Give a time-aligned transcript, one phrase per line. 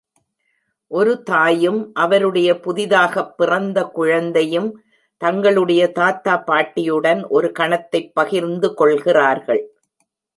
[0.87, 4.81] ஒரு தாயும் அவருடைய புதிதாகப் பிறந்த குழந்தையும்
[5.17, 9.63] தங்களுடைய தாத்தா, பாட்டியுடன் ஒரு கணத்தைப் பகிர்ந்துகொள்கிறார்கள்.